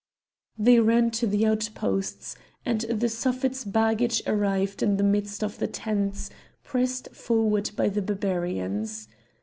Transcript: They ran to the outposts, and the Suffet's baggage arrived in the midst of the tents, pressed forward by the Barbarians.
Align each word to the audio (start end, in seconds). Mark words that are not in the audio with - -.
They 0.57 0.79
ran 0.79 1.11
to 1.11 1.27
the 1.27 1.45
outposts, 1.45 2.35
and 2.65 2.81
the 2.81 3.07
Suffet's 3.07 3.63
baggage 3.63 4.23
arrived 4.25 4.81
in 4.81 4.97
the 4.97 5.03
midst 5.03 5.43
of 5.43 5.59
the 5.59 5.67
tents, 5.67 6.31
pressed 6.63 7.11
forward 7.11 7.69
by 7.75 7.87
the 7.89 8.01
Barbarians. 8.01 9.07